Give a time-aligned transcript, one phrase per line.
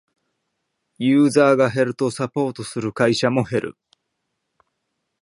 [0.97, 3.77] ユーザーが減るとサポートする会社も減る